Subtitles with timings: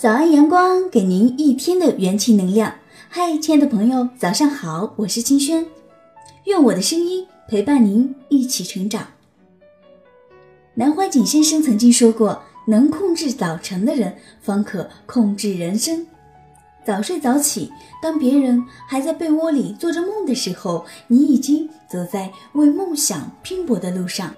[0.00, 2.74] 早安，阳光，给您一天的元气能量。
[3.10, 5.66] 嗨，亲爱的朋友，早上好，我是金轩。
[6.44, 9.06] 愿我的声音陪伴您一起成长。
[10.72, 16.06] 南怀瑾先生曾经说过：“能控制早晨的人，方可控制人生。”
[16.82, 17.70] 早睡早起，
[18.02, 24.34] 当别人还在被窝里做着梦的时候，你已经走在为梦想拼搏的路上。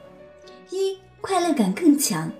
[0.71, 2.33] 一，快乐感更强。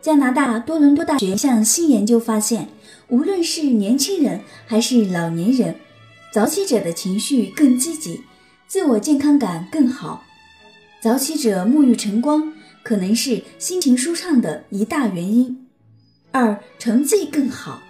[0.00, 2.68] 加拿大多伦多大学一项新研究发现，
[3.08, 5.74] 无论是年轻人还是老年人，
[6.32, 8.22] 早起者的情绪更积极，
[8.66, 10.24] 自我健康感更好。
[11.02, 15.66] 早起者沐浴晨光，可能是心情舒畅的一大原因。
[16.30, 17.82] 二，成绩更好。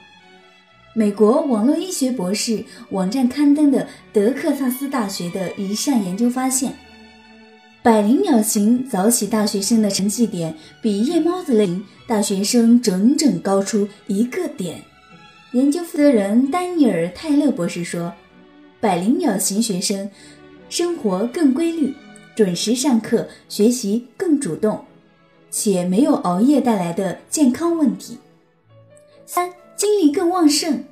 [0.95, 6.73] 美国网络医学博士网站刊登的德克萨斯大学的一项研究发现。
[7.80, 11.70] 百灵鸟型早起大学生的成绩点比夜猫子类
[12.09, 14.82] 大学生整整高出一个点。
[15.52, 18.12] 研究负责人丹尼尔·泰勒博士说
[18.80, 20.10] ：“百灵鸟型学生
[20.68, 21.95] 生活更规律，
[22.35, 24.85] 准时上课，学习更主动，
[25.51, 28.18] 且没有熬夜带来的健康问题。”
[29.24, 30.85] 三、精力更旺盛。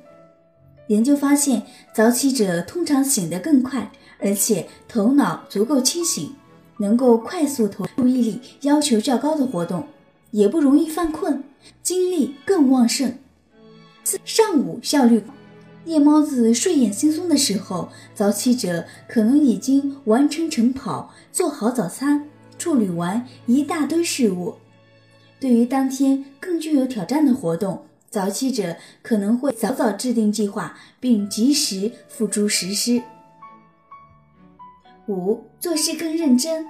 [0.87, 1.63] 研究发现，
[1.93, 6.33] 早起者通常醒得更快，而且头脑足够清醒。
[6.77, 9.87] 能够快速投注意力要求较高的活动，
[10.31, 11.43] 也不容易犯困，
[11.81, 13.13] 精力更旺盛。
[14.03, 15.23] 四上午效率，
[15.85, 24.55] 夜猫子睡眼惺忪的时候，早起者可能已经完成晨跑，做好早餐，处理完一大堆事务。
[25.39, 33.01] 对于当天更具有挑战的活动，早起者可能会早早制定计划，并及时付诸实施。
[35.07, 36.65] 五做事更认真。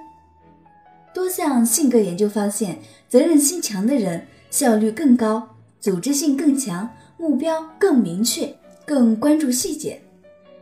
[1.13, 2.77] 多项性格研究发现，
[3.09, 8.55] 责任心强的人效率更高，组织性更强，目标更明确，
[8.85, 9.99] 更关注细节。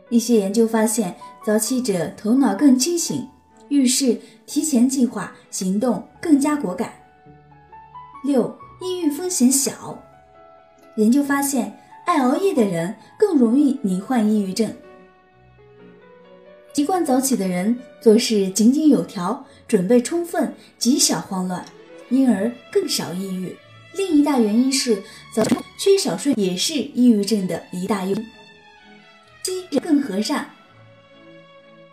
[0.08, 1.14] 一些研究发现，
[1.44, 3.28] 早起者头脑更清醒，
[3.68, 6.92] 遇事提前计划，行动更加果敢。
[8.24, 10.02] 六抑郁风险小。
[10.96, 14.72] 研究发现，爱熬夜的人更容易罹患抑郁症。
[16.76, 21.64] 习惯早起的人做事井井有条，准备充分，极少慌乱，
[22.10, 23.56] 因而更少抑郁。
[23.94, 25.02] 另一大原因是
[25.34, 25.42] 早
[25.78, 28.14] 缺少睡也是抑郁症的一大因。
[29.42, 30.50] 七更和善。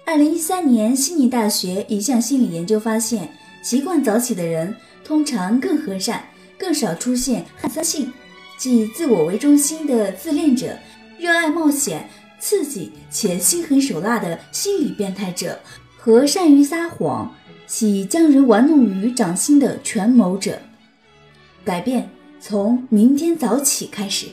[0.03, 3.29] 二零一三年悉尼大学一项心理研究发现，
[3.61, 6.25] 习惯早起的人通常更和善，
[6.57, 8.11] 更少出现害三性，
[8.57, 10.77] 即自我为中心的自恋者，
[11.17, 12.09] 热爱冒险。
[12.45, 15.57] 刺激且心狠手辣的心理变态者
[15.95, 17.33] 和善于撒谎、
[17.67, 20.59] 喜将人玩弄于掌心的权谋者，
[21.63, 22.09] 改变
[22.41, 24.27] 从明天早起开始。